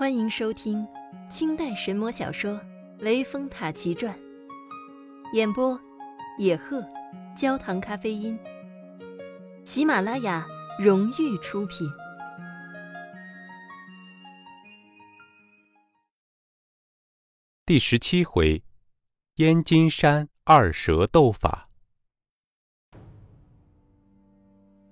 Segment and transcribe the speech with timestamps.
[0.00, 0.88] 欢迎收听
[1.28, 2.52] 清代神魔小说
[3.00, 4.14] 《雷峰塔奇传》，
[5.34, 5.78] 演播：
[6.38, 6.82] 野鹤，
[7.36, 8.38] 焦糖咖啡因，
[9.62, 10.46] 喜马拉雅
[10.78, 11.86] 荣誉出品。
[17.66, 18.62] 第十七回，
[19.34, 21.68] 燕金山二蛇斗法。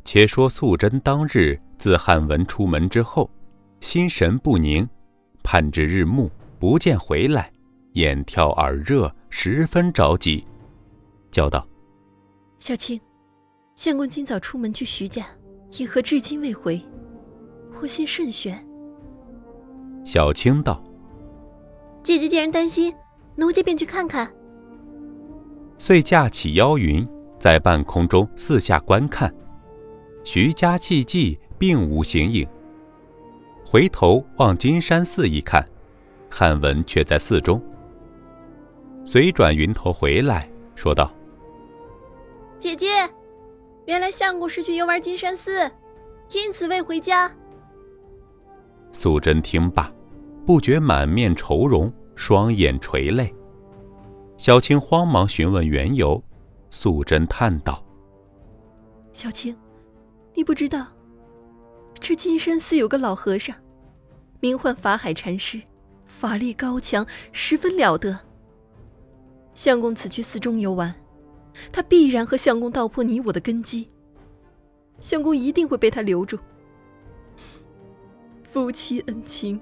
[0.04, 3.30] 且说素贞当日自汉文出门之后，
[3.80, 4.86] 心神不宁，
[5.50, 7.50] 盼至日暮不见回来，
[7.94, 10.44] 眼跳耳热，十分着急，
[11.30, 11.66] 叫道
[12.60, 13.00] ：“小青，
[13.74, 15.26] 相公今早出门去徐家，
[15.78, 16.78] 因何至今未回？
[17.80, 18.62] 我心甚悬。”
[20.04, 20.84] 小青道
[22.04, 22.94] ：“姐姐既然担心，
[23.34, 24.30] 奴家便去看看。”
[25.78, 27.08] 遂架起妖云，
[27.38, 29.34] 在半空中四下观看。
[30.24, 32.46] 徐家寂寂，并无形影。
[33.70, 35.62] 回头望金山寺一看，
[36.30, 37.62] 汉文却在寺中。
[39.04, 41.12] 随转云头回来，说道
[42.58, 42.86] ：“姐姐，
[43.84, 45.70] 原来相公是去游玩金山寺，
[46.32, 47.30] 因此未回家。”
[48.90, 49.92] 素贞听罢，
[50.46, 53.30] 不觉满面愁容，双眼垂泪。
[54.38, 56.22] 小青慌忙询问缘由，
[56.70, 57.84] 素贞叹道
[59.12, 59.54] ：“小青。”
[60.32, 60.86] 你不知道，
[62.00, 63.54] 这金山寺有个老和尚，
[64.40, 65.60] 名唤法海禅师，
[66.06, 68.18] 法力高强，十分了得。
[69.52, 70.94] 相公此去寺中游玩，
[71.72, 73.90] 他必然和相公道破你我的根基。
[75.00, 76.38] 相公一定会被他留住，
[78.44, 79.60] 夫妻恩情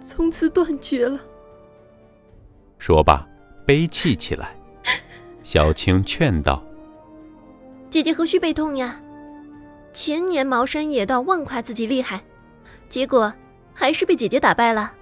[0.00, 1.20] 从此断绝了。
[2.78, 3.26] 说罢，
[3.66, 4.56] 悲泣起来。
[5.42, 6.62] 小青劝道
[7.90, 9.00] ：“姐姐何须悲痛呀？”
[9.94, 12.20] 前年茅山野道妄夸自己厉害，
[12.88, 13.32] 结果
[13.72, 14.92] 还是被姐姐打败了。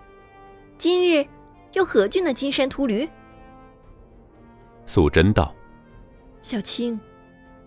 [0.77, 1.27] 今日
[1.73, 3.09] 又何惧那金山秃驴？
[4.87, 5.55] 素贞道
[6.43, 7.01] ：“小青，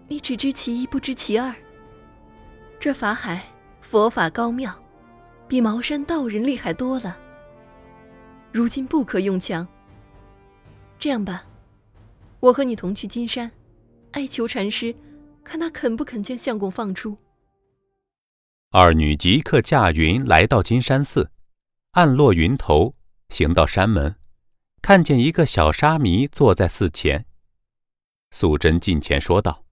[0.08, 1.52] 你只知其一，不知其二。
[2.80, 3.44] 这法海
[3.82, 4.72] 佛法高妙，
[5.48, 7.18] 比茅山道人厉害多了。
[8.52, 9.68] 如今不可用强。
[11.00, 11.44] 这样吧，
[12.40, 13.52] 我和你同去金山，
[14.12, 14.94] 哀求禅师。”
[15.46, 17.18] 看他肯不肯将相公放出。
[18.72, 21.32] 二女即刻驾云来到金山寺，
[21.92, 22.96] 暗落云头，
[23.30, 24.18] 行到山门，
[24.82, 27.26] 看见一个小沙弥坐在寺前。
[28.32, 29.64] 素贞近前说道：“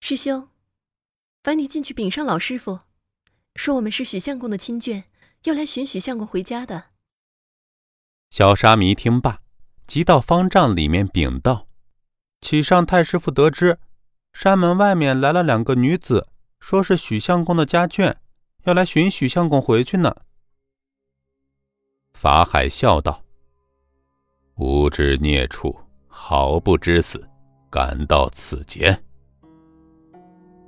[0.00, 0.48] 师兄，
[1.42, 2.80] 烦你进去禀上老师傅，
[3.56, 5.04] 说我们是许相公的亲眷，
[5.42, 6.84] 要来寻许相公回家的。”
[8.30, 9.42] 小沙弥听罢，
[9.86, 11.68] 即到方丈里面禀道
[12.40, 13.78] ：“启上太师傅得知。”
[14.32, 16.26] 山门外面来了两个女子，
[16.58, 18.14] 说是许相公的家眷，
[18.64, 20.14] 要来寻许相公回去呢。
[22.12, 23.22] 法海笑道
[24.56, 25.78] ：“无知孽畜，
[26.08, 27.28] 好不知死，
[27.70, 29.04] 敢到此间！”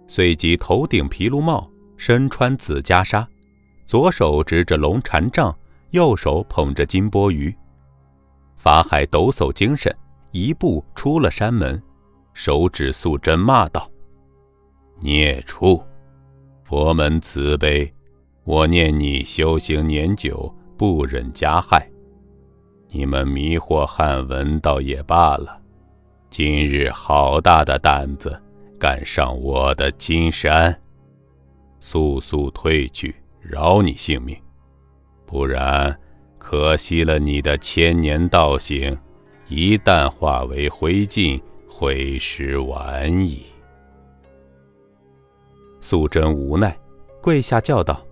[0.07, 3.27] 随即头顶皮卢帽，身穿紫袈裟，
[3.87, 5.57] 左手执着龙禅杖，
[5.91, 7.55] 右手捧着金钵盂。
[8.55, 9.95] 法海抖擞精神，
[10.33, 11.83] 一步出了山门。
[12.35, 13.89] 手指素贞，骂道
[15.01, 15.81] ：“孽畜！
[16.65, 17.91] 佛门慈悲，
[18.43, 21.89] 我念你修行年久，不忍加害。
[22.89, 25.61] 你们迷惑汉文倒也罢了，
[26.29, 28.37] 今日好大的胆子，
[28.81, 30.77] 敢上我的金山！
[31.79, 34.37] 速速退去，饶你性命，
[35.25, 35.97] 不然
[36.37, 38.99] 可惜了你的千年道行，
[39.47, 41.41] 一旦化为灰烬。”
[41.77, 43.45] 会时晚矣。
[45.81, 46.79] 素贞无奈，
[47.21, 48.07] 跪下叫道：“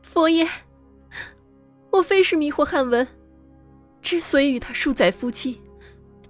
[0.00, 0.48] 佛爷，
[1.90, 3.06] 我非是迷惑汉文，
[4.00, 5.60] 之所以与他数载夫妻，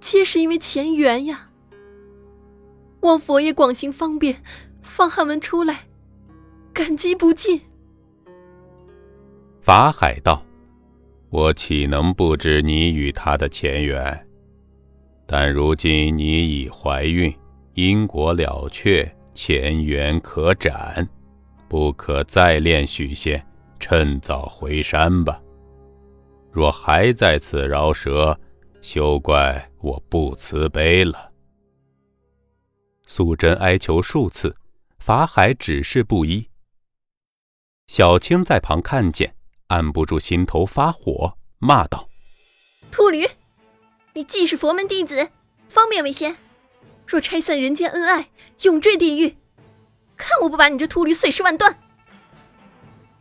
[0.01, 1.49] 皆是因为前缘呀。
[3.03, 4.43] 望佛爷广行方便，
[4.83, 5.87] 放汉文出来，
[6.73, 7.61] 感激不尽。”
[9.63, 10.45] 法海道
[11.31, 14.21] ：“我岂能不知你与他的前缘？”
[15.27, 17.35] 但如今你已怀孕，
[17.75, 21.09] 因果了却，前缘可斩，
[21.69, 23.45] 不可再恋许仙，
[23.81, 25.41] 趁早回山吧。
[26.53, 28.39] 若还在此饶舌，
[28.81, 31.33] 休怪我不慈悲了。
[33.07, 34.55] 素贞哀求数次，
[34.99, 36.49] 法海只是不依。
[37.87, 39.35] 小青在旁看见，
[39.67, 42.09] 按不住心头发火，骂道
[42.93, 43.27] ：“秃驴！”
[44.17, 45.29] 你既是佛门弟子，
[45.69, 46.37] 方便为先。
[47.05, 48.29] 若拆散人间恩爱，
[48.63, 49.37] 永坠地狱，
[50.17, 51.77] 看我不把你这秃驴碎尸万段！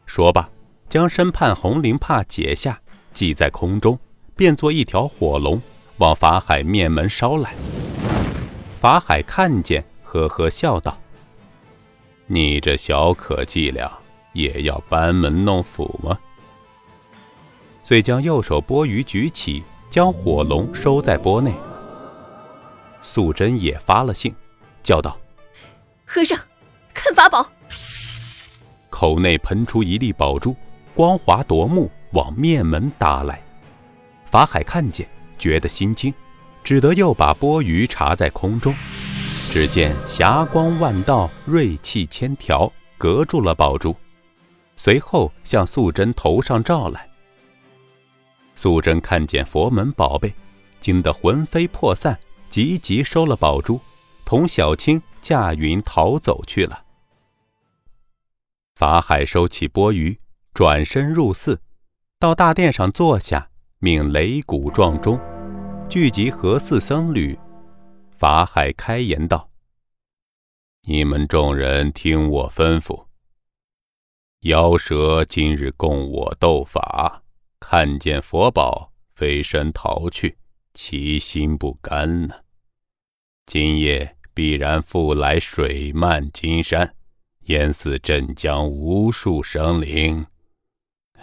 [0.06, 0.48] 说罢，
[0.88, 2.80] 将身畔红绫帕解下，
[3.12, 3.98] 系在空中，
[4.36, 5.60] 变作一条火龙，
[5.98, 7.56] 往法海面门烧来。
[8.80, 10.96] 法海看见，呵呵笑道
[12.28, 13.92] ：“你这小可伎俩，
[14.34, 16.20] 也要班门弄斧吗？”
[17.82, 19.64] 遂将右手钵盂举起，
[19.94, 21.54] 将火龙收在钵内。
[23.04, 24.34] 素贞也发了性，
[24.82, 25.16] 叫道
[26.04, 26.36] ：“和尚，
[26.96, 27.48] 看法宝！”
[28.90, 30.56] 口内喷出一粒宝珠。
[30.96, 33.40] 光华夺目，往面门打来。
[34.26, 35.08] 法海看见，
[35.38, 36.12] 觉得心惊，
[36.64, 38.74] 只得又把钵盂插在空中。
[39.52, 43.96] 只见霞光万道，锐气千条，隔住了宝珠。
[44.76, 47.08] 随后向素贞头上照来。
[48.64, 50.34] 素贞看见佛门宝贝，
[50.80, 52.18] 惊得魂飞魄散，
[52.48, 53.78] 急急收了宝珠，
[54.24, 56.86] 同小青驾云逃走去了。
[58.76, 60.18] 法海收起钵盂。
[60.54, 61.60] 转身入寺，
[62.20, 63.50] 到大殿上坐下，
[63.80, 65.20] 命擂鼓撞钟，
[65.90, 67.38] 聚集何寺僧侣。
[68.16, 69.50] 法海开言道
[70.88, 73.08] ：“你们众人听我吩咐。
[74.42, 77.23] 妖蛇今日供我斗法，
[77.66, 80.38] 看见佛宝飞身逃去，
[80.74, 82.42] 其心不甘呢。
[83.46, 86.94] 今夜必然复来水漫金山，
[87.46, 90.28] 淹死镇江无数生灵。”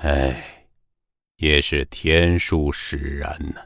[0.01, 0.67] 哎，
[1.37, 3.61] 也是天数使然呢。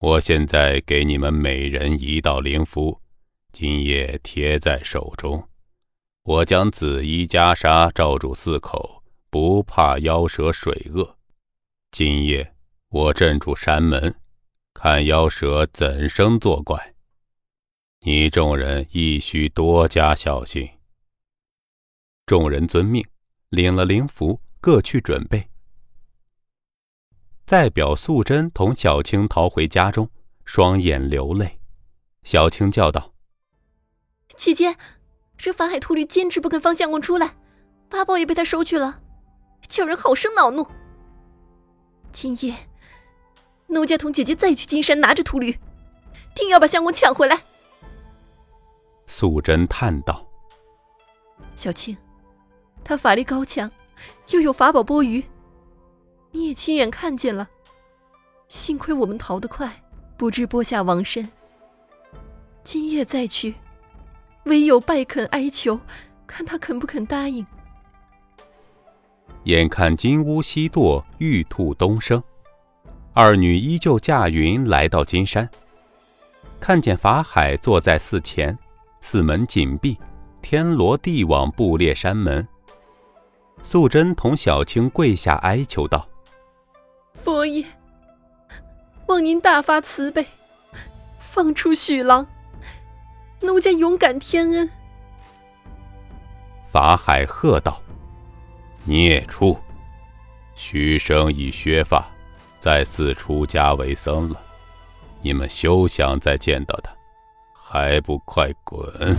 [0.00, 3.00] 我现在给你们每人一道灵符，
[3.50, 5.48] 今夜贴在手中。
[6.22, 8.97] 我将紫衣袈裟罩住四口，
[9.30, 11.16] 不怕妖蛇水恶。
[11.90, 12.54] 今夜
[12.88, 14.14] 我镇住山门，
[14.74, 16.94] 看妖蛇怎生作怪。
[18.00, 20.68] 你众人亦须多加小心。
[22.26, 23.04] 众人遵命，
[23.50, 24.40] 领了灵符。
[24.60, 25.48] 各去准备。
[27.44, 30.10] 代表素贞同小青逃回家中，
[30.44, 31.60] 双眼流泪。
[32.24, 33.14] 小青叫道
[34.36, 34.76] ：“姐姐，
[35.36, 37.36] 这法海秃驴坚持不肯放相公出来，
[37.88, 39.00] 法宝也被他收去了，
[39.66, 40.66] 叫人好生恼怒。
[42.12, 42.54] 今夜，
[43.68, 45.58] 奴家同姐姐再去金山拿着秃驴，
[46.34, 47.42] 定要把相公抢回来。”
[49.06, 50.26] 素贞叹道
[51.56, 51.96] ：“小青，
[52.84, 53.70] 他法力高强。”
[54.30, 55.24] 又有法宝钵盂，
[56.30, 57.48] 你也亲眼看见了。
[58.46, 59.82] 幸亏我们逃得快，
[60.16, 61.28] 不致剥下王身。
[62.62, 63.56] 今夜再去，
[64.44, 65.80] 唯有拜恳哀求，
[66.28, 67.44] 看他肯不肯答应。
[69.48, 72.22] 眼看金乌西堕，玉兔东升，
[73.14, 75.48] 二女依旧驾云来到金山，
[76.60, 78.58] 看见法海坐在寺前，
[79.00, 79.96] 寺门紧闭，
[80.42, 82.46] 天罗地网布列山门。
[83.62, 86.06] 素贞同小青跪下哀求道
[87.16, 87.64] ：“佛爷，
[89.06, 90.26] 望您大发慈悲，
[91.20, 92.26] 放出许郎，
[93.40, 94.68] 奴家勇敢天恩。”
[96.70, 97.80] 法海喝道
[98.88, 99.54] ：“孽畜！
[100.54, 102.10] 徐生已削发，
[102.58, 104.40] 再次出家为僧了，
[105.20, 106.90] 你们休想再见到他，
[107.54, 109.14] 还不快滚！”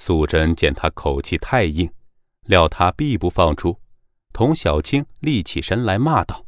[0.00, 1.86] 素贞见他口气太硬。
[2.46, 3.76] 料他必不放出，
[4.32, 6.46] 童小青立起身来骂道：“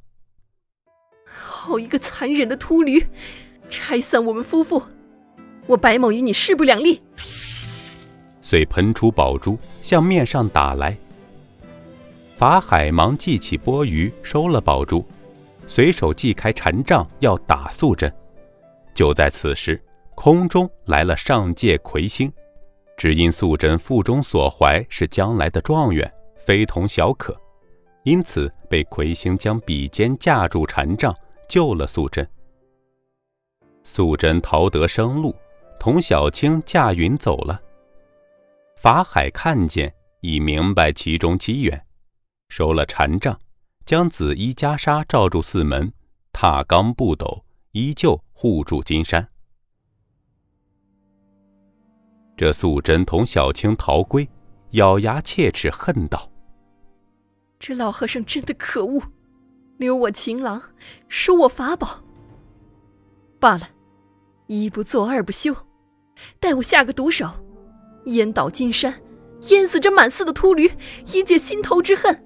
[1.28, 3.06] 好一个残忍的秃驴，
[3.68, 4.82] 拆散我们夫妇！
[5.66, 7.02] 我白某与你势不两立！”
[8.40, 10.96] 遂喷出宝珠向面上打来。
[12.36, 15.04] 法海忙记起钵盂，收了宝珠，
[15.66, 18.12] 随手系开禅杖要打素贞。
[18.92, 19.80] 就在此时，
[20.14, 22.32] 空中来了上界魁星。
[22.96, 27.36] 只因素贞腹中所怀是将来的状元，非同小可，
[28.04, 31.14] 因此被魁星将笔尖架住禅杖，
[31.48, 32.28] 救了素贞。
[33.82, 35.34] 素贞逃得生路，
[35.78, 37.60] 同小青驾云走了。
[38.76, 41.83] 法海看见，已明白其中机缘，
[42.56, 43.36] 收了禅杖，
[43.84, 45.92] 将紫衣袈裟罩住寺门，
[46.32, 49.28] 踏罡不斗，依旧护住金山。
[52.36, 54.28] 这素贞同小青逃归，
[54.70, 56.30] 咬牙切齿，恨道
[57.58, 59.02] ：“这老和尚真的可恶，
[59.78, 60.62] 留我情郎，
[61.08, 62.04] 收我法宝。
[63.40, 63.68] 罢了，
[64.46, 65.52] 一不做二不休，
[66.38, 67.28] 待我下个毒手，
[68.04, 69.02] 淹倒金山，
[69.48, 70.70] 淹死这满寺的秃驴，
[71.12, 72.16] 以解心头之恨。”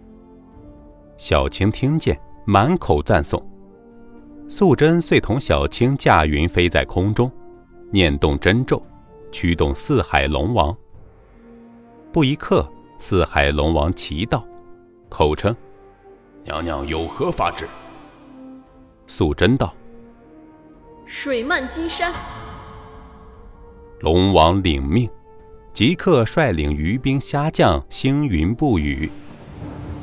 [1.19, 3.45] 小青听见，满口赞颂。
[4.49, 7.31] 素贞遂同小青驾云飞在空中，
[7.91, 8.81] 念动真咒。
[9.33, 10.75] 驱动四海龙王。
[12.13, 12.67] 不一刻，
[13.01, 14.47] 四海龙王齐到，
[15.11, 15.55] 口称
[16.45, 17.67] ：“娘娘有何法旨？”
[19.09, 19.75] 素贞道
[21.05, 22.15] ：“水漫金山。”
[24.01, 25.11] 龙王领命，
[25.75, 29.11] 即刻率领余兵虾将星云布雨。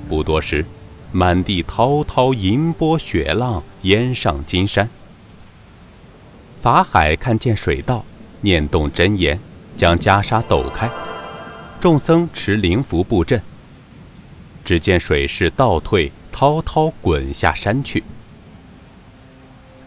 [0.07, 0.63] 不多时，
[1.11, 4.89] 满地滔滔银波雪浪淹上金山。
[6.61, 8.03] 法海看见水道，
[8.41, 9.39] 念动真言，
[9.77, 10.89] 将袈裟抖开，
[11.79, 13.41] 众僧持灵符布阵。
[14.63, 18.03] 只见水势倒退，滔滔滚下山去。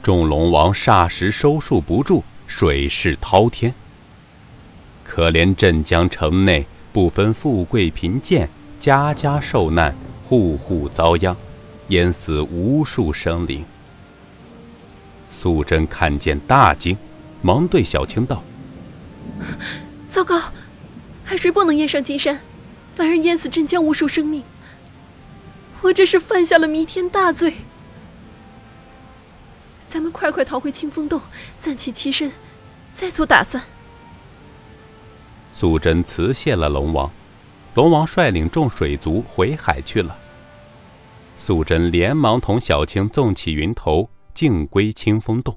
[0.02, 3.74] 众龙王霎时收束不住，水势滔天。
[5.04, 8.48] 可怜镇江城内不分富贵贫贱，
[8.78, 9.96] 家家受难，
[10.28, 11.34] 户户遭殃，
[11.88, 13.64] 淹死无数生灵。
[15.30, 16.98] 素贞看见大惊，
[17.40, 18.42] 忙对小青道
[20.10, 20.38] ：“糟糕，
[21.24, 22.40] 海水不能淹上金山，
[22.94, 24.42] 反而淹死镇江无数生命。
[25.80, 27.54] 我这是犯下了弥天大罪。
[29.86, 31.22] 咱们快快逃回清风洞，
[31.58, 32.32] 暂且栖身，
[32.92, 33.64] 再做打算。”
[35.54, 37.10] 素贞辞谢了龙王，
[37.78, 40.18] 龙王率领众水族回海去了。
[41.36, 45.56] 素贞连忙同小青纵起云头，径归清风洞。